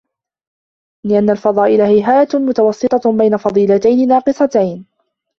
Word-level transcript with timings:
لِأَنَّ 1.05 1.29
الْفَضَائِلَ 1.29 1.81
هَيْئَاتٌ 1.81 2.35
مُتَوَسِّطَةٌ 2.35 3.11
بَيْنَ 3.17 3.37
فَضِيلَتَيْنِ 3.37 4.07
نَاقِصَتَيْنِ 4.07 4.85